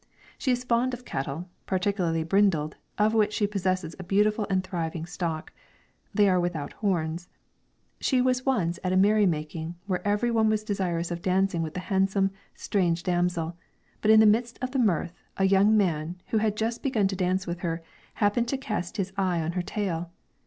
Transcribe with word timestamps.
She 0.39 0.49
is 0.51 0.63
fond 0.63 0.95
of 0.95 1.05
cattle, 1.05 1.47
particularly 1.67 2.23
brindled, 2.23 2.75
of 2.97 3.13
which 3.13 3.31
she 3.33 3.45
possesses 3.45 3.95
a 3.99 4.03
beautiful 4.03 4.47
and 4.49 4.63
thriving 4.63 5.05
stock. 5.05 5.53
They 6.11 6.27
are 6.27 6.39
without 6.39 6.73
horns. 6.73 7.29
She 7.99 8.19
was 8.19 8.43
once 8.43 8.79
at 8.83 8.93
a 8.93 8.97
merry 8.97 9.27
making, 9.27 9.75
where 9.85 10.01
every 10.03 10.31
one 10.31 10.49
was 10.49 10.63
desirous 10.63 11.11
of 11.11 11.21
dancing 11.21 11.61
with 11.61 11.75
the 11.75 11.81
handsome, 11.81 12.31
strange 12.55 13.03
damsel; 13.03 13.55
but 14.01 14.09
in 14.09 14.19
the 14.19 14.25
midst 14.25 14.57
of 14.59 14.71
the 14.71 14.79
mirth 14.79 15.13
a 15.37 15.45
young 15.45 15.77
man, 15.77 16.15
who 16.29 16.39
had 16.39 16.57
just 16.57 16.81
begun 16.81 17.03
a 17.05 17.15
dance 17.15 17.45
with 17.45 17.59
her, 17.59 17.83
happened 18.15 18.47
to 18.47 18.57
cast 18.57 18.97
his 18.97 19.13
eye 19.17 19.39
on 19.39 19.51
her 19.51 19.61
tail. 19.61 20.09